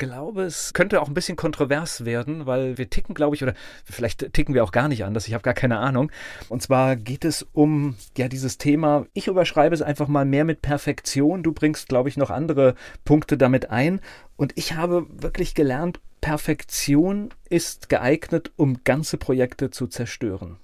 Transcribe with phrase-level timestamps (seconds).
[0.00, 3.54] glaube, es könnte auch ein bisschen kontrovers werden, weil wir ticken, glaube ich, oder
[3.84, 6.10] vielleicht ticken wir auch gar nicht anders, ich habe gar keine Ahnung.
[6.48, 10.62] Und zwar geht es um ja dieses Thema, ich überschreibe es einfach mal mehr mit
[10.62, 11.42] Perfektion.
[11.44, 14.00] Du bringst, glaube ich, noch andere Punkte damit ein.
[14.36, 20.56] Und ich habe wirklich gelernt, Perfektion ist geeignet, um ganze Projekte zu zerstören.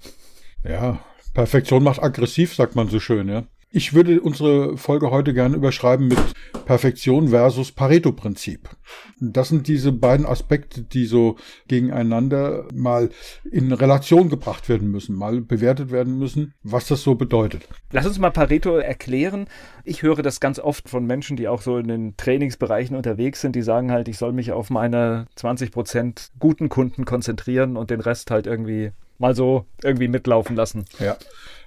[0.64, 1.00] Ja,
[1.34, 3.44] Perfektion macht aggressiv, sagt man so schön, ja.
[3.70, 6.18] Ich würde unsere Folge heute gerne überschreiben mit
[6.66, 8.70] Perfektion versus Pareto-Prinzip.
[9.20, 11.36] Das sind diese beiden Aspekte, die so
[11.66, 13.10] gegeneinander mal
[13.50, 17.68] in Relation gebracht werden müssen, mal bewertet werden müssen, was das so bedeutet.
[17.90, 19.46] Lass uns mal Pareto erklären.
[19.84, 23.56] Ich höre das ganz oft von Menschen, die auch so in den Trainingsbereichen unterwegs sind,
[23.56, 28.00] die sagen halt, ich soll mich auf meine 20 Prozent guten Kunden konzentrieren und den
[28.00, 30.84] Rest halt irgendwie mal so irgendwie mitlaufen lassen.
[30.98, 31.16] Ja.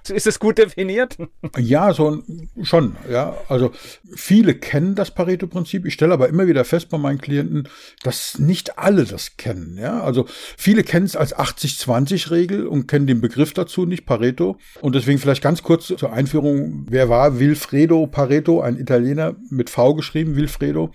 [0.08, 1.18] Ist es gut definiert?
[1.58, 2.22] Ja, so
[2.62, 2.96] schon.
[3.10, 3.70] Ja, also
[4.14, 5.84] viele kennen das Pareto-Prinzip.
[5.84, 7.68] Ich stelle aber immer wieder fest bei meinen Klienten,
[8.02, 9.76] dass nicht alle das kennen.
[9.78, 10.24] Ja, also
[10.56, 14.56] viele kennen es als 80-20-Regel und kennen den Begriff dazu nicht Pareto.
[14.80, 18.62] Und deswegen vielleicht ganz kurz zur Einführung: Wer war Wilfredo Pareto?
[18.62, 20.92] Ein Italiener mit V geschrieben, Wilfredo.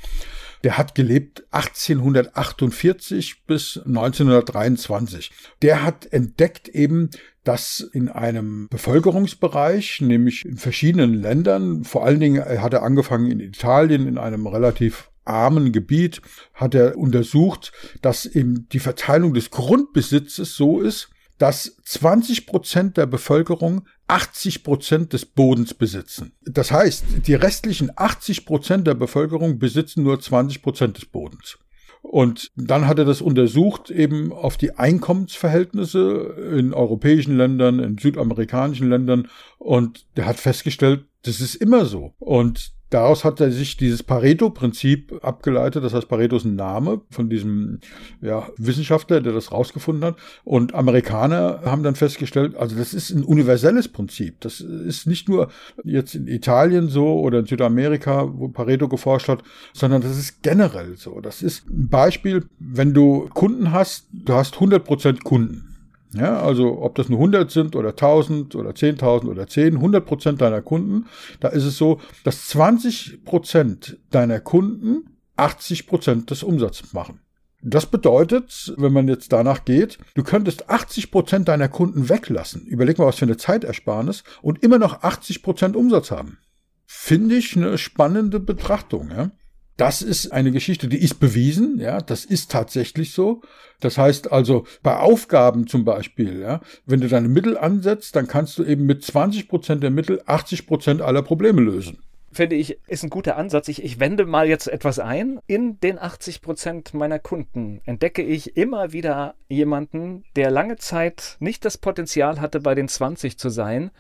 [0.66, 5.32] Der hat gelebt 1848 bis 1923.
[5.62, 7.12] Der hat entdeckt eben,
[7.44, 13.42] dass in einem Bevölkerungsbereich, nämlich in verschiedenen Ländern, vor allen Dingen hat er angefangen in
[13.42, 16.24] Italien, in einem relativ armen Gebiet,
[16.56, 23.06] hat er untersucht, dass eben die Verteilung des Grundbesitzes so ist, dass 20 Prozent der
[23.06, 26.34] Bevölkerung 80 Prozent des Bodens besitzen.
[26.46, 31.58] Das heißt, die restlichen 80 Prozent der Bevölkerung besitzen nur 20 Prozent des Bodens.
[32.04, 38.90] Und dann hat er das untersucht eben auf die Einkommensverhältnisse in europäischen Ländern, in südamerikanischen
[38.90, 39.28] Ländern.
[39.58, 42.14] Und er hat festgestellt, das ist immer so.
[42.20, 45.84] Und daraus hat er sich dieses Pareto-Prinzip abgeleitet.
[45.84, 47.80] Das heißt, Pareto ist ein Name von diesem
[48.22, 50.16] ja, Wissenschaftler, der das rausgefunden hat.
[50.46, 54.40] Und Amerikaner haben dann festgestellt, also das ist ein universelles Prinzip.
[54.40, 55.50] Das ist nicht nur
[55.84, 60.96] jetzt in Italien so oder in Südamerika, wo Pareto geforscht hat, sondern das ist generell
[60.96, 61.20] so.
[61.20, 65.75] Das ist ein Beispiel, wenn du Kunden hast, du hast 100% Kunden.
[66.16, 70.42] Ja, also ob das nur 100 sind oder 1000 oder 10.000 oder 10, 100 Prozent
[70.42, 71.08] deiner Kunden,
[71.40, 77.20] da ist es so, dass 20 Prozent deiner Kunden 80 Prozent des Umsatzes machen.
[77.62, 82.66] Das bedeutet, wenn man jetzt danach geht, du könntest 80 Prozent deiner Kunden weglassen.
[82.66, 86.38] Überleg mal, was für eine Zeitersparnis und immer noch 80 Prozent Umsatz haben.
[86.86, 89.10] Finde ich eine spannende Betrachtung.
[89.10, 89.32] Ja?
[89.78, 93.42] Das ist eine Geschichte, die ist bewiesen, ja, das ist tatsächlich so.
[93.82, 98.58] Das heißt also, bei Aufgaben zum Beispiel, ja, wenn du deine Mittel ansetzt, dann kannst
[98.58, 102.00] du eben mit 20 Prozent der Mittel 80 Prozent aller Probleme lösen.
[102.32, 103.70] Finde ich, ist ein guter Ansatz.
[103.70, 105.40] Ich, ich wende mal jetzt etwas ein.
[105.48, 111.64] In den 80 Prozent meiner Kunden entdecke ich immer wieder jemanden, der lange Zeit nicht
[111.64, 113.92] das Potenzial hatte, bei den 20 zu sein,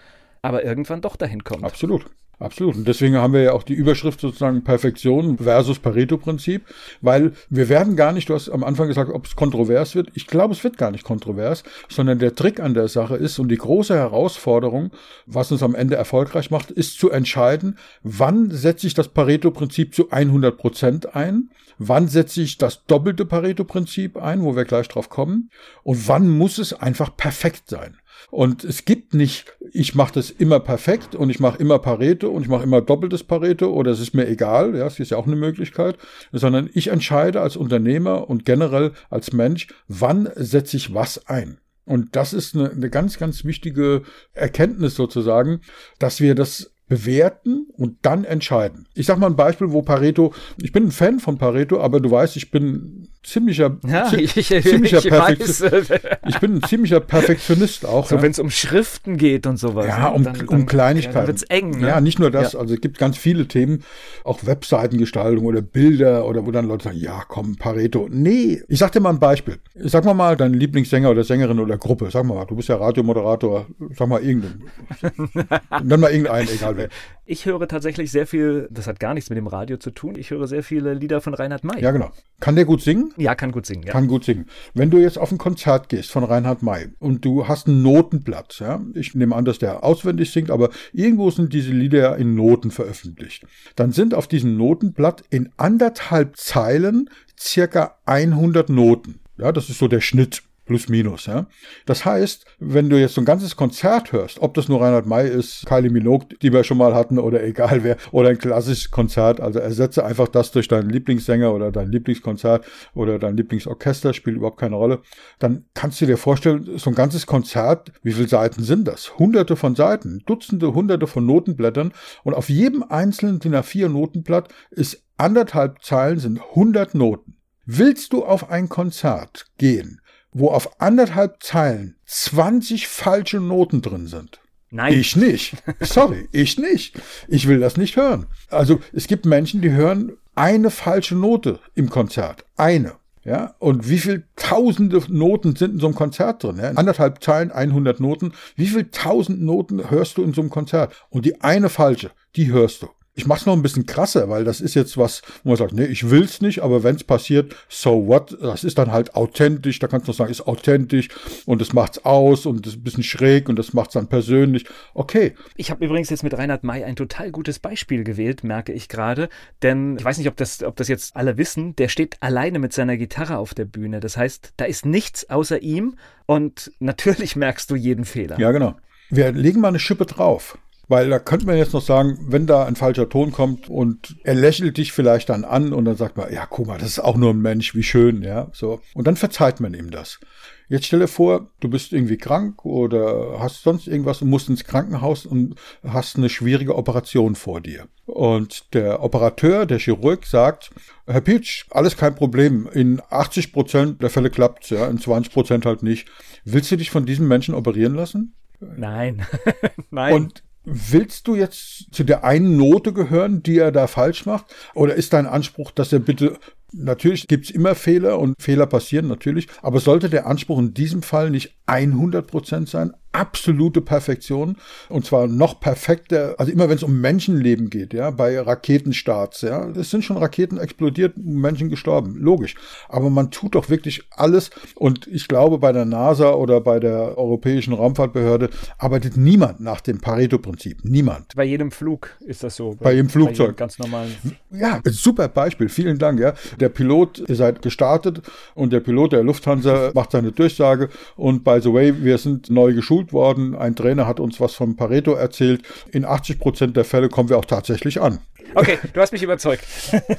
[0.42, 1.64] aber irgendwann doch dahin kommt.
[1.64, 2.08] Absolut.
[2.40, 2.76] Absolut.
[2.76, 6.64] Und deswegen haben wir ja auch die Überschrift sozusagen Perfektion versus Pareto-Prinzip,
[7.02, 10.10] weil wir werden gar nicht, du hast am Anfang gesagt, ob es kontrovers wird.
[10.16, 13.50] Ich glaube, es wird gar nicht kontrovers, sondern der Trick an der Sache ist und
[13.50, 14.92] die große Herausforderung,
[15.26, 20.12] was uns am Ende erfolgreich macht, ist zu entscheiden, wann setze ich das Pareto-Prinzip zu
[20.12, 25.50] 100 Prozent ein, wann setze ich das doppelte Pareto-Prinzip ein, wo wir gleich drauf kommen,
[25.84, 27.98] und wann muss es einfach perfekt sein.
[28.32, 32.42] Und es gibt nicht, ich mache das immer perfekt und ich mache immer Pareto und
[32.42, 35.28] ich mache immer doppeltes Pareto oder es ist mir egal, ja, es ist ja auch
[35.28, 35.98] eine Möglichkeit,
[36.32, 41.60] sondern ich entscheide als Unternehmer und generell als Mensch, wann setze ich was ein.
[41.86, 44.02] Und das ist eine, eine ganz, ganz wichtige
[44.34, 45.62] Erkenntnis sozusagen,
[46.00, 48.88] dass wir das bewerten und dann entscheiden.
[48.94, 52.12] Ich sage mal ein Beispiel, wo Pareto, ich bin ein Fan von Pareto, aber du
[52.12, 55.62] weißt, ich bin ziemlicher, Ja, ich, ich, ziemlicher ich Perfekt- weiß.
[55.62, 58.08] äh, ich bin ein ziemlicher Perfektionist auch.
[58.08, 58.22] So, ja.
[58.22, 59.88] wenn es um Schriften geht und sowas.
[59.88, 61.16] Ja, ne, um, dann- um Kleinigkeiten.
[61.18, 61.72] Dann wird's eng.
[61.80, 61.88] Ne?
[61.88, 62.54] Ja, nicht nur das.
[62.54, 62.60] Ja.
[62.60, 63.84] Also es gibt ganz viele Themen,
[64.24, 68.08] auch Webseitengestaltung oder Bilder oder wo dann Leute sagen, ja, komm, Pareto.
[68.12, 69.58] Nee, ich sag dir mal ein Beispiel.
[69.76, 72.10] Sag mal mal deinen Lieblingssänger oder Sängerin oder Gruppe.
[72.12, 73.66] Sag mal, du bist ja Radiomoderator.
[73.98, 74.64] Sag mal irgendeinen.
[75.84, 76.90] Nenn mal irgendeinen, egal wer.
[77.28, 80.30] Ich höre tatsächlich sehr viel, das hat gar nichts mit dem Radio zu tun, ich
[80.30, 81.82] höre sehr viele Lieder von Reinhard May.
[81.82, 82.12] Ja, genau.
[82.40, 83.14] Kann der gut singen?
[83.18, 83.82] Ja, kann gut singen.
[83.82, 83.94] Ja.
[83.94, 84.46] Kann gut singen.
[84.76, 88.60] Wenn du jetzt auf ein Konzert gehst von Reinhard May und du hast ein Notenblatt,
[88.60, 92.36] ja, ich nehme an, dass der auswendig singt, aber irgendwo sind diese Lieder ja in
[92.36, 99.20] Noten veröffentlicht, dann sind auf diesem Notenblatt in anderthalb Zeilen circa 100 Noten.
[99.38, 100.44] Ja, das ist so der Schnitt.
[100.66, 101.46] Plus minus, ja.
[101.86, 105.30] Das heißt, wenn du jetzt so ein ganzes Konzert hörst, ob das nur Reinhard May
[105.30, 109.40] ist, Kylie Minogue, die wir schon mal hatten, oder egal wer, oder ein klassisches Konzert,
[109.40, 112.66] also ersetze einfach das durch deinen Lieblingssänger oder dein Lieblingskonzert
[112.96, 115.02] oder dein Lieblingsorchester, spielt überhaupt keine Rolle,
[115.38, 119.20] dann kannst du dir vorstellen, so ein ganzes Konzert, wie viele Seiten sind das?
[119.20, 125.04] Hunderte von Seiten, Dutzende, Hunderte von Notenblättern und auf jedem einzelnen DIN A4 Notenblatt ist
[125.18, 127.36] anderthalb Zeilen sind 100 Noten.
[127.66, 130.00] Willst du auf ein Konzert gehen,
[130.36, 134.42] wo auf anderthalb Zeilen 20 falsche Noten drin sind.
[134.70, 134.94] Nein.
[134.94, 135.56] Ich nicht.
[135.80, 137.00] Sorry, ich nicht.
[137.30, 138.26] Ich will das nicht hören.
[138.50, 142.44] Also es gibt Menschen, die hören eine falsche Note im Konzert.
[142.58, 142.96] Eine.
[143.24, 146.58] Ja, und wie viel tausende Noten sind in so einem Konzert drin?
[146.58, 146.72] Ja?
[146.72, 148.34] Anderthalb Zeilen, 100 Noten.
[148.56, 150.94] Wie viel tausend Noten hörst du in so einem Konzert?
[151.10, 152.90] Und die eine falsche, die hörst du.
[153.18, 155.86] Ich mach's noch ein bisschen krasser, weil das ist jetzt was, wo man sagt, nee,
[155.86, 158.38] ich will's nicht, aber wenn's passiert, so what?
[158.42, 161.08] Das ist dann halt authentisch, da kannst du noch sagen, ist authentisch
[161.46, 164.66] und es macht's aus und ist ein bisschen schräg und das macht's dann persönlich.
[164.94, 168.90] Okay, Ich habe übrigens jetzt mit Reinhard May ein total gutes Beispiel gewählt, merke ich
[168.90, 169.30] gerade.
[169.62, 171.74] Denn ich weiß nicht, ob das, ob das jetzt alle wissen.
[171.78, 174.02] Der steht alleine mit seiner Gitarre auf der Bühne.
[174.02, 175.96] Das heißt, da ist nichts außer ihm.
[176.26, 178.38] Und natürlich merkst du jeden Fehler.
[178.40, 178.76] ja genau.
[179.10, 180.58] Wir legen mal eine Schippe drauf.
[180.88, 184.36] Weil da könnte man jetzt noch sagen, wenn da ein falscher Ton kommt und er
[184.36, 187.18] lächelt dich vielleicht dann an und dann sagt man, ja, guck mal, das ist auch
[187.18, 188.80] nur ein Mensch, wie schön, ja, so.
[188.94, 190.20] Und dann verzeiht man ihm das.
[190.68, 194.64] Jetzt stell dir vor, du bist irgendwie krank oder hast sonst irgendwas und musst ins
[194.64, 197.88] Krankenhaus und hast eine schwierige Operation vor dir.
[198.06, 200.72] Und der Operateur, der Chirurg sagt,
[201.06, 202.68] Herr Pitsch, alles kein Problem.
[202.74, 206.08] In 80 Prozent der Fälle klappt's, ja, in 20 Prozent halt nicht.
[206.46, 208.34] Willst du dich von diesem Menschen operieren lassen?
[208.60, 209.26] Nein.
[209.92, 210.14] Nein.
[210.14, 214.46] Und willst du jetzt zu der einen Note gehören, die er da falsch macht?
[214.74, 216.38] Oder ist dein Anspruch, dass er bitte,
[216.72, 221.30] natürlich gibt's immer Fehler und Fehler passieren natürlich, aber sollte der Anspruch in diesem Fall
[221.30, 222.94] nicht 100 Prozent sein?
[223.12, 224.58] Absolute Perfektion
[224.90, 229.70] und zwar noch perfekter, also immer wenn es um Menschenleben geht, ja, bei Raketenstarts, ja,
[229.70, 232.56] es sind schon Raketen explodiert, Menschen gestorben, logisch.
[232.90, 237.18] Aber man tut doch wirklich alles und ich glaube, bei der NASA oder bei der
[237.18, 240.80] Europäischen Raumfahrtbehörde arbeitet niemand nach dem Pareto-Prinzip.
[240.84, 241.36] Niemand.
[241.36, 242.76] bei jedem Flug ist das so.
[242.80, 243.48] Bei jedem Flugzeug.
[243.48, 244.14] jedem ganz normalen.
[244.52, 245.70] Ja, super Beispiel.
[245.70, 246.20] Vielen Dank.
[246.20, 248.22] Ja, der Pilot, ihr seid gestartet
[248.56, 252.74] und der Pilot der Lufthansa macht seine Durchsage und by the way, wir sind neu
[252.74, 253.56] geschult worden.
[253.56, 255.62] Ein Trainer hat uns was vom Pareto erzählt.
[255.92, 258.20] In 80 Prozent der Fälle kommen wir auch tatsächlich an.
[258.54, 259.66] Okay, du hast mich überzeugt.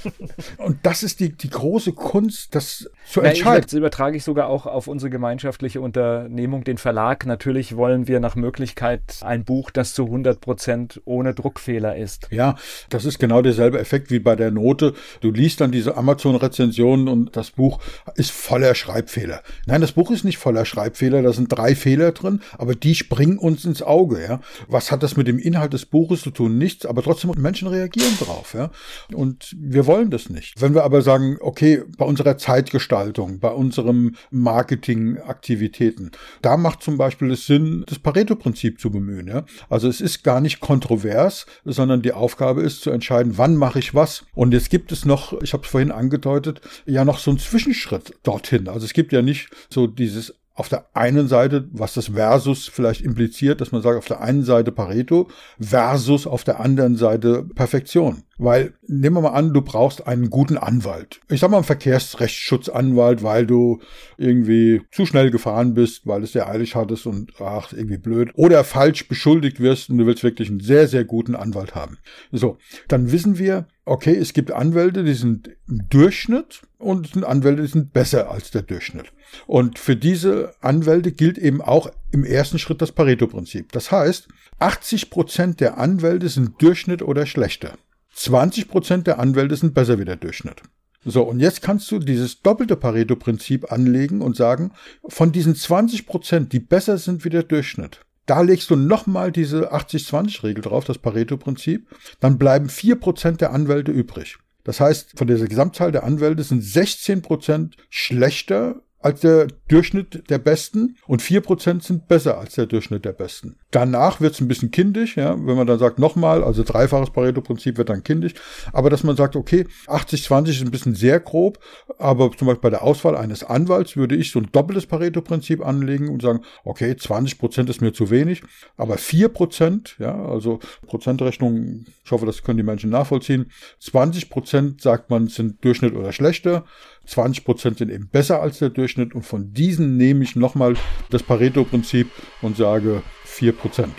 [0.59, 3.63] Und das ist die, die große Kunst, das zu Na, entscheiden.
[3.63, 7.25] das übertrage ich sogar auch auf unsere gemeinschaftliche Unternehmung, den Verlag.
[7.27, 12.29] Natürlich wollen wir nach Möglichkeit ein Buch, das zu 100 Prozent ohne Druckfehler ist.
[12.31, 12.57] Ja,
[12.91, 14.95] das ist genau derselbe Effekt wie bei der Note.
[15.21, 17.81] Du liest dann diese Amazon-Rezensionen und das Buch
[18.17, 19.43] ist voller Schreibfehler.
[19.67, 23.39] Nein, das Buch ist nicht voller Schreibfehler, da sind drei Fehler drin, aber die springen
[23.39, 24.23] uns ins Auge.
[24.23, 26.59] Ja, Was hat das mit dem Inhalt des Buches zu tun?
[26.59, 28.55] Nichts, aber trotzdem Menschen reagieren drauf.
[28.55, 28.71] Ja,
[29.13, 30.61] Und wir wollen das nicht.
[30.61, 36.11] Wenn wir aber sagen, okay, bei unserer Zeitgestaltung, bei unserem Marketingaktivitäten,
[36.43, 39.29] da macht zum Beispiel es Sinn, das Pareto-Prinzip zu bemühen.
[39.29, 39.45] Ja?
[39.69, 43.95] Also es ist gar nicht kontrovers, sondern die Aufgabe ist zu entscheiden, wann mache ich
[43.95, 44.25] was.
[44.35, 48.15] Und jetzt gibt es noch, ich habe es vorhin angedeutet, ja noch so einen Zwischenschritt
[48.23, 48.69] dorthin.
[48.69, 53.03] Also es gibt ja nicht so dieses auf der einen Seite, was das Versus vielleicht
[53.03, 55.29] impliziert, dass man sagt, auf der einen Seite Pareto
[55.61, 58.23] versus auf der anderen Seite Perfektion.
[58.39, 61.21] Weil, nehmen wir mal an, du brauchst einen guten Anwalt.
[61.29, 63.81] Ich sag mal einen Verkehrsrechtsschutzanwalt, weil du
[64.17, 68.31] irgendwie zu schnell gefahren bist, weil es sehr eilig hattest und ach, irgendwie blöd.
[68.35, 71.99] Oder falsch beschuldigt wirst und du willst wirklich einen sehr, sehr guten Anwalt haben.
[72.33, 72.57] So,
[72.89, 77.63] dann wissen wir, okay, es gibt Anwälte, die sind im Durchschnitt und es sind Anwälte,
[77.63, 79.13] die sind besser als der Durchschnitt.
[79.47, 83.73] Und für diese Anwälte gilt eben auch im ersten Schritt das Pareto-Prinzip.
[83.73, 84.29] Das heißt,
[84.59, 87.79] 80 Prozent der Anwälte sind Durchschnitt oder schlechter.
[88.15, 90.63] 20 Prozent der Anwälte sind besser wie der Durchschnitt.
[91.05, 94.73] So, und jetzt kannst du dieses doppelte Pareto-Prinzip anlegen und sagen,
[95.07, 99.73] von diesen 20 Prozent, die besser sind wie der Durchschnitt, da legst du nochmal diese
[99.73, 101.89] 80-20-Regel drauf, das Pareto-Prinzip,
[102.21, 104.39] dann bleiben vier Prozent der Anwälte übrig.
[104.65, 110.39] Das heißt, von dieser Gesamtzahl der Anwälte sind 16 Prozent schlechter als der Durchschnitt der
[110.39, 113.57] Besten und vier Prozent sind besser als der Durchschnitt der Besten.
[113.71, 117.77] Danach wird es ein bisschen kindisch, ja, wenn man dann sagt, nochmal, also dreifaches Pareto-Prinzip
[117.79, 118.35] wird dann kindisch,
[118.73, 121.59] aber dass man sagt, okay, 80-20 ist ein bisschen sehr grob,
[121.99, 126.09] aber zum Beispiel bei der Auswahl eines Anwalts würde ich so ein doppeltes Pareto-Prinzip anlegen
[126.09, 128.43] und sagen, okay, 20 Prozent ist mir zu wenig,
[128.77, 133.51] aber vier Prozent, ja, also Prozentrechnung, ich hoffe, das können die Menschen nachvollziehen,
[133.81, 136.65] 20 Prozent sagt man, sind Durchschnitt oder schlechter,
[137.07, 140.75] 20 Prozent sind eben besser als der Durchschnitt und von diesen nehme ich nochmal
[141.11, 142.11] das Pareto-Prinzip
[142.43, 143.95] und sage 4 Prozent.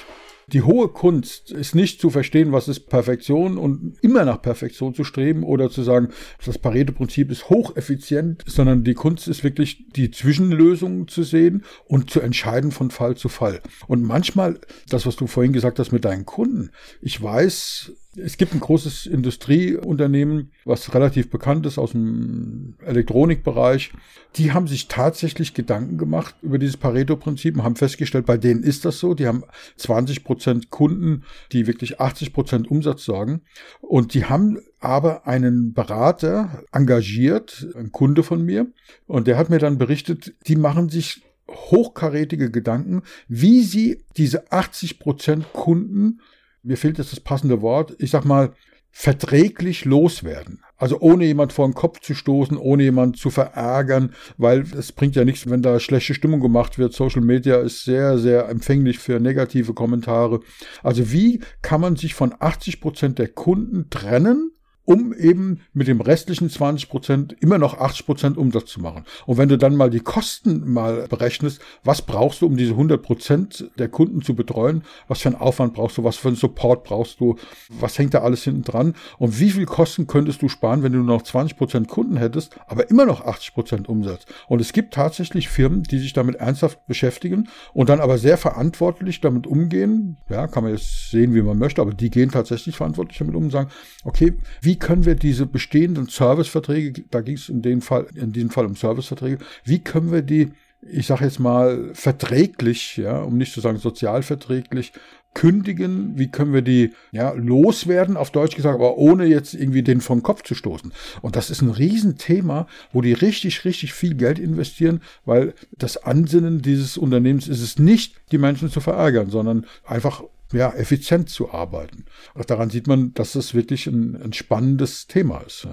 [0.53, 5.03] Die hohe Kunst ist nicht zu verstehen, was ist Perfektion und immer nach Perfektion zu
[5.03, 6.13] streben oder zu sagen,
[6.45, 12.21] das Pareto-Prinzip ist hocheffizient, sondern die Kunst ist wirklich die Zwischenlösungen zu sehen und zu
[12.21, 13.59] entscheiden von Fall zu Fall.
[13.87, 16.71] Und manchmal, das, was du vorhin gesagt hast mit deinen Kunden,
[17.01, 23.91] ich weiß, es gibt ein großes Industrieunternehmen, was relativ bekannt ist aus dem Elektronikbereich.
[24.35, 28.85] Die haben sich tatsächlich Gedanken gemacht über dieses Pareto-Prinzip und haben festgestellt, bei denen ist
[28.85, 29.13] das so.
[29.13, 29.43] Die haben
[29.77, 33.41] 20 Prozent Kunden, die wirklich 80 Prozent Umsatz sorgen.
[33.81, 38.67] Und die haben aber einen Berater engagiert, ein Kunde von mir.
[39.05, 44.99] Und der hat mir dann berichtet, die machen sich hochkarätige Gedanken, wie sie diese 80
[44.99, 46.19] Prozent Kunden
[46.67, 48.53] mir fehlt jetzt das passende Wort, ich sag mal,
[48.91, 50.63] verträglich loswerden.
[50.75, 55.15] Also ohne jemand vor den Kopf zu stoßen, ohne jemand zu verärgern, weil es bringt
[55.15, 56.93] ja nichts, wenn da schlechte Stimmung gemacht wird.
[56.93, 60.39] Social Media ist sehr, sehr empfänglich für negative Kommentare.
[60.83, 64.51] Also wie kann man sich von 80 Prozent der Kunden trennen,
[64.87, 69.03] um eben mit dem restlichen 20 Prozent immer noch 80 Prozent Umsatz zu machen.
[69.25, 73.01] Und wenn du dann mal die Kosten mal berechnest, was brauchst du, um diese 100
[73.01, 74.83] Prozent der Kunden zu betreuen?
[75.09, 76.05] Was für einen Aufwand brauchst du?
[76.05, 77.35] Was für einen Support brauchst du?
[77.67, 78.93] Was hängt da alles hinten dran?
[79.17, 82.57] Und wie viel Kosten könntest du sparen, wenn du nur noch 20 Prozent Kunden hättest,
[82.67, 84.25] aber immer noch 80 Prozent Umsatz?
[84.47, 89.19] Und es gibt tatsächlich Firmen, die sich damit ernsthaft beschäftigen und dann aber sehr verantwortlich
[89.19, 90.15] damit umgehen.
[90.29, 93.43] Ja, kann man jetzt sehen, wie man möchte, aber die gehen tatsächlich verantwortlich damit um
[93.43, 93.69] und sagen,
[94.05, 98.31] okay, wie wie können wir diese bestehenden Serviceverträge, da ging es in, dem Fall, in
[98.31, 103.37] diesem Fall um Serviceverträge, wie können wir die, ich sage jetzt mal, verträglich, ja, um
[103.37, 104.93] nicht zu sagen sozialverträglich,
[105.33, 110.01] kündigen, wie können wir die ja, loswerden, auf Deutsch gesagt, aber ohne jetzt irgendwie den
[110.01, 110.93] vom Kopf zu stoßen.
[111.23, 116.61] Und das ist ein Riesenthema, wo die richtig, richtig viel Geld investieren, weil das Ansinnen
[116.61, 120.21] dieses Unternehmens ist es nicht, die Menschen zu verärgern, sondern einfach
[120.53, 122.05] ja, effizient zu arbeiten.
[122.35, 125.67] Auch daran sieht man, dass es wirklich ein, ein spannendes Thema ist.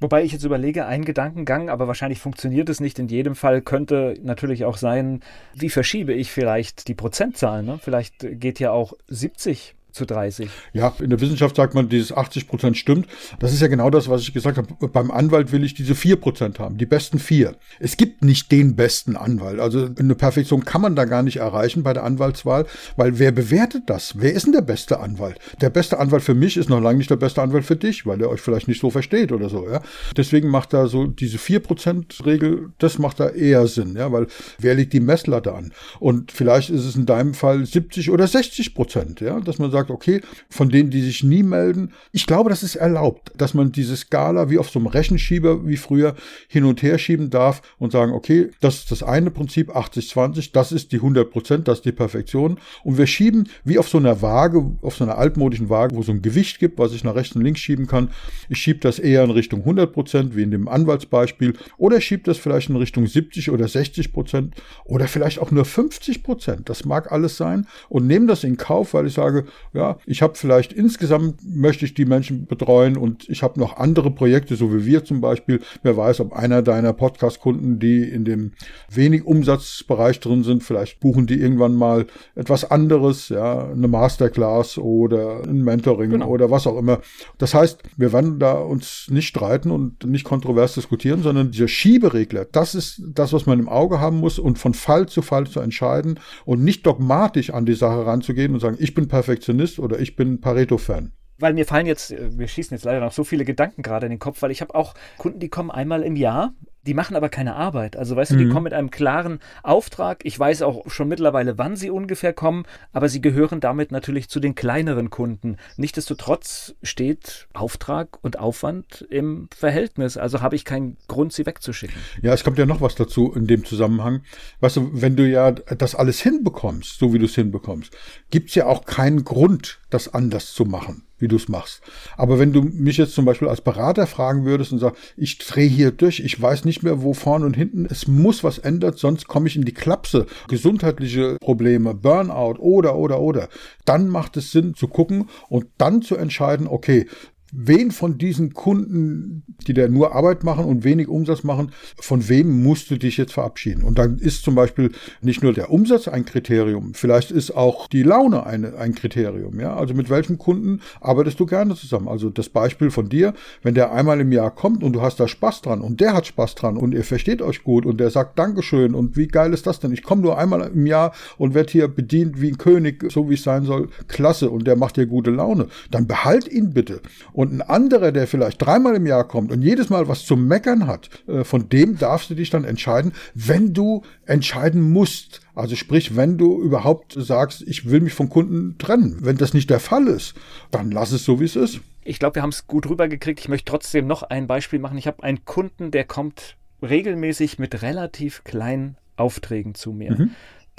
[0.00, 4.16] Wobei ich jetzt überlege, ein Gedankengang, aber wahrscheinlich funktioniert es nicht in jedem Fall, könnte
[4.22, 5.20] natürlich auch sein,
[5.54, 7.66] wie verschiebe ich vielleicht die Prozentzahlen?
[7.66, 7.80] Ne?
[7.82, 10.48] Vielleicht geht ja auch 70 zu 30.
[10.72, 13.06] Ja, in der Wissenschaft sagt man, dieses 80 Prozent stimmt.
[13.38, 14.88] Das ist ja genau das, was ich gesagt habe.
[14.88, 17.56] Beim Anwalt will ich diese 4 Prozent haben, die besten vier.
[17.80, 19.60] Es gibt nicht den besten Anwalt.
[19.60, 22.66] Also eine Perfektion kann man da gar nicht erreichen bei der Anwaltswahl,
[22.96, 24.14] weil wer bewertet das?
[24.18, 25.38] Wer ist denn der beste Anwalt?
[25.60, 28.20] Der beste Anwalt für mich ist noch lange nicht der beste Anwalt für dich, weil
[28.20, 29.68] er euch vielleicht nicht so versteht oder so.
[29.68, 29.80] Ja?
[30.16, 34.26] Deswegen macht da so diese 4 Prozent Regel, das macht da eher Sinn, ja, weil
[34.58, 35.72] wer legt die Messlatte an?
[35.98, 39.77] Und vielleicht ist es in deinem Fall 70 oder 60 Prozent, ja, dass man sagt,
[39.78, 40.20] sagt, okay,
[40.50, 44.50] von denen, die sich nie melden, ich glaube, das ist erlaubt, dass man diese Skala
[44.50, 46.14] wie auf so einem Rechenschieber wie früher
[46.48, 50.72] hin und her schieben darf und sagen, okay, das ist das eine Prinzip, 80-20, das
[50.72, 52.58] ist die 100 Prozent, das ist die Perfektion.
[52.84, 56.06] Und wir schieben wie auf so einer Waage, auf so einer altmodischen Waage, wo es
[56.06, 58.10] so ein Gewicht gibt, was ich nach rechts und links schieben kann.
[58.48, 62.38] Ich schiebe das eher in Richtung 100 Prozent, wie in dem Anwaltsbeispiel, oder schiebe das
[62.38, 64.54] vielleicht in Richtung 70 oder 60 Prozent
[64.84, 66.68] oder vielleicht auch nur 50 Prozent.
[66.68, 69.44] Das mag alles sein und nehme das in Kauf, weil ich sage,
[69.78, 74.10] ja, ich habe vielleicht insgesamt möchte ich die Menschen betreuen und ich habe noch andere
[74.10, 75.60] Projekte, so wie wir zum Beispiel.
[75.84, 78.54] Wer weiß, ob einer deiner Podcast-Kunden, die in dem
[78.90, 85.44] wenig Umsatzbereich drin sind, vielleicht buchen die irgendwann mal etwas anderes, ja, eine Masterclass oder
[85.44, 86.28] ein Mentoring genau.
[86.28, 86.98] oder was auch immer.
[87.38, 92.46] Das heißt, wir werden da uns nicht streiten und nicht kontrovers diskutieren, sondern dieser Schieberegler,
[92.46, 95.60] das ist das, was man im Auge haben muss und von Fall zu Fall zu
[95.60, 100.00] entscheiden und nicht dogmatisch an die Sache ranzugehen und sagen, ich bin Perfektionist Optimist oder
[100.00, 101.12] ich bin Pareto-Fan.
[101.40, 104.10] Weil mir fallen jetzt, äh, wir schießen jetzt leider noch so viele Gedanken gerade in
[104.10, 106.54] den Kopf, weil ich habe auch Kunden, die kommen einmal im Jahr
[106.86, 107.96] die machen aber keine Arbeit.
[107.96, 108.52] Also weißt du, die Mhm.
[108.52, 110.20] kommen mit einem klaren Auftrag.
[110.24, 114.40] Ich weiß auch schon mittlerweile, wann sie ungefähr kommen, aber sie gehören damit natürlich zu
[114.40, 115.56] den kleineren Kunden.
[115.76, 120.16] Nichtsdestotrotz steht Auftrag und Aufwand im Verhältnis.
[120.16, 121.96] Also habe ich keinen Grund, sie wegzuschicken.
[122.22, 124.22] Ja, es kommt ja noch was dazu in dem Zusammenhang.
[124.60, 127.96] Weißt du, wenn du ja das alles hinbekommst, so wie du es hinbekommst,
[128.30, 131.82] gibt's ja auch keinen Grund, das anders zu machen, wie du es machst.
[132.16, 135.66] Aber wenn du mich jetzt zum Beispiel als Berater fragen würdest und sagst, ich drehe
[135.68, 139.26] hier durch, ich weiß nicht mehr, wo vorne und hinten, es muss was ändern, sonst
[139.26, 143.48] komme ich in die Klapse, gesundheitliche Probleme, Burnout oder, oder, oder,
[143.84, 147.06] dann macht es Sinn zu gucken und dann zu entscheiden, okay,
[147.52, 152.62] wen von diesen Kunden, die da nur Arbeit machen und wenig Umsatz machen, von wem
[152.62, 153.84] musst du dich jetzt verabschieden?
[153.84, 158.02] Und dann ist zum Beispiel nicht nur der Umsatz ein Kriterium, vielleicht ist auch die
[158.02, 159.60] Laune eine, ein Kriterium.
[159.60, 159.76] Ja?
[159.76, 162.08] Also mit welchem Kunden arbeitest du gerne zusammen?
[162.08, 165.28] Also das Beispiel von dir, wenn der einmal im Jahr kommt und du hast da
[165.28, 168.38] Spaß dran und der hat Spaß dran und ihr versteht euch gut und der sagt
[168.38, 169.92] Dankeschön und wie geil ist das denn?
[169.92, 173.34] Ich komme nur einmal im Jahr und werde hier bedient wie ein König, so wie
[173.34, 173.88] es sein soll.
[174.06, 175.68] Klasse und der macht dir gute Laune.
[175.90, 177.00] Dann behalt ihn bitte.
[177.38, 180.88] Und ein anderer, der vielleicht dreimal im Jahr kommt und jedes Mal was zum Meckern
[180.88, 185.40] hat, äh, von dem darfst du dich dann entscheiden, wenn du entscheiden musst.
[185.54, 189.18] Also sprich, wenn du überhaupt sagst, ich will mich von Kunden trennen.
[189.20, 190.34] Wenn das nicht der Fall ist,
[190.72, 191.78] dann lass es so, wie es ist.
[192.02, 193.38] Ich glaube, wir haben es gut rübergekriegt.
[193.38, 194.98] Ich möchte trotzdem noch ein Beispiel machen.
[194.98, 200.30] Ich habe einen Kunden, der kommt regelmäßig mit relativ kleinen Aufträgen zu mir, Mhm.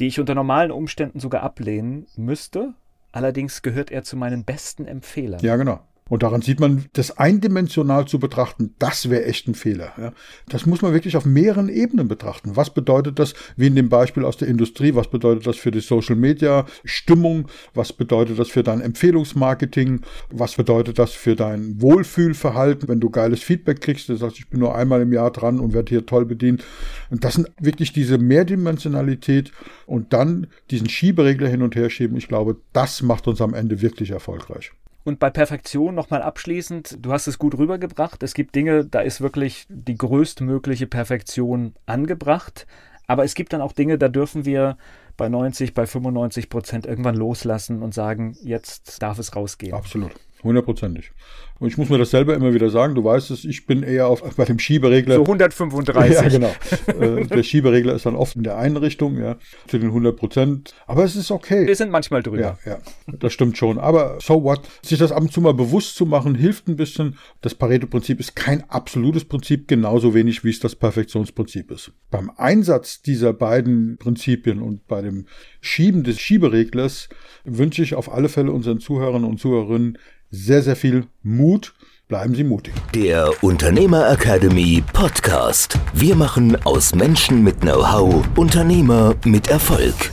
[0.02, 2.74] die ich unter normalen Umständen sogar ablehnen müsste.
[3.14, 5.40] Allerdings gehört er zu meinen besten Empfehlern.
[5.42, 5.80] Ja, genau.
[6.10, 9.94] Und daran sieht man, das eindimensional zu betrachten, das wäre echt ein Fehler.
[9.98, 10.14] Ja.
[10.48, 12.56] Das muss man wirklich auf mehreren Ebenen betrachten.
[12.56, 15.80] Was bedeutet das, wie in dem Beispiel aus der Industrie, was bedeutet das für die
[15.80, 20.02] Social Media Stimmung, was bedeutet das für dein Empfehlungsmarketing,
[20.32, 24.60] was bedeutet das für dein Wohlfühlverhalten, wenn du geiles Feedback kriegst, du sagst, ich bin
[24.60, 26.64] nur einmal im Jahr dran und werde hier toll bedient.
[27.10, 29.52] Und das sind wirklich diese Mehrdimensionalität
[29.86, 32.18] und dann diesen Schieberegler hin und her schieben.
[32.18, 34.72] Ich glaube, das macht uns am Ende wirklich erfolgreich.
[35.04, 38.22] Und bei Perfektion nochmal abschließend, du hast es gut rübergebracht.
[38.22, 42.68] Es gibt Dinge, da ist wirklich die größtmögliche Perfektion angebracht.
[43.08, 44.78] Aber es gibt dann auch Dinge, da dürfen wir
[45.18, 49.74] bei 90, bei 95 Prozent irgendwann loslassen und sagen, jetzt darf es rausgehen.
[49.74, 50.12] Absolut.
[50.44, 51.12] Hundertprozentig.
[51.60, 52.96] Und ich muss mir das selber immer wieder sagen.
[52.96, 55.16] Du weißt es, ich bin eher auf, bei dem Schieberegler.
[55.16, 56.14] So 135.
[56.14, 56.54] Ja, genau.
[56.88, 59.36] Äh, der Schieberegler ist dann oft in der einen Richtung, ja,
[59.68, 60.74] zu den 100 Prozent.
[60.88, 61.68] Aber es ist okay.
[61.68, 62.40] Wir sind manchmal drüber.
[62.40, 63.78] Ja, ja, das stimmt schon.
[63.78, 64.62] Aber so what?
[64.82, 67.18] Sich das ab und zu mal bewusst zu machen, hilft ein bisschen.
[67.42, 71.92] Das Pareto-Prinzip ist kein absolutes Prinzip, genauso wenig wie es das Perfektionsprinzip ist.
[72.10, 75.26] Beim Einsatz dieser beiden Prinzipien und bei dem
[75.60, 77.10] Schieben des Schiebereglers
[77.44, 79.98] wünsche ich auf alle Fälle unseren Zuhörern und Zuhörerinnen
[80.32, 81.74] sehr, sehr viel Mut.
[82.08, 82.74] Bleiben Sie mutig.
[82.96, 85.78] Der Unternehmer Academy Podcast.
[85.94, 90.12] Wir machen aus Menschen mit Know-how Unternehmer mit Erfolg.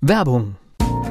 [0.00, 0.56] Werbung.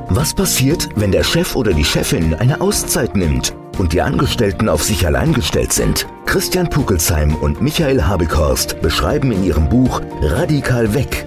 [0.10, 4.84] Was passiert, wenn der Chef oder die Chefin eine Auszeit nimmt und die Angestellten auf
[4.84, 6.08] sich allein gestellt sind?
[6.26, 11.27] Christian Pukelsheim und Michael Habekorst beschreiben in ihrem Buch Radikal weg